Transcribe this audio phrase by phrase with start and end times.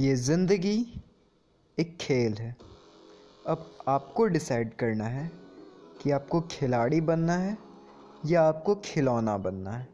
[0.00, 0.78] ये ज़िंदगी
[1.78, 2.56] एक खेल है।
[3.46, 5.30] अब आपको डिसाइड करना है
[6.02, 7.56] कि आपको खिलाड़ी बनना है
[8.26, 9.86] या आपको खिलौना बनना है।